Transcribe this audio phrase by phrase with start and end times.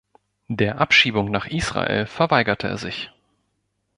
[0.47, 3.11] Der Abschiebung nach Israel verweigerte er sich.